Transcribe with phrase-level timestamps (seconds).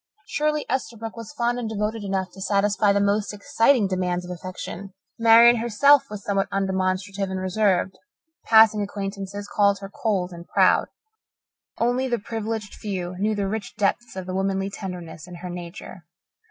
[0.25, 4.93] Surely Esterbrook was fond and devoted enough to satisfy the most exacting demands of affection.
[5.19, 7.99] Marian herself was somewhat undemonstrative and reserved.
[8.43, 10.87] Passing acquaintances called her cold and proud.
[11.77, 16.03] Only the privileged few knew the rich depths of womanly tenderness in her nature.